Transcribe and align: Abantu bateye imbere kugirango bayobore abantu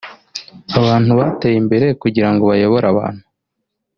Abantu 0.79 1.11
bateye 1.19 1.55
imbere 1.61 1.87
kugirango 2.01 2.43
bayobore 2.51 2.85
abantu 2.93 3.23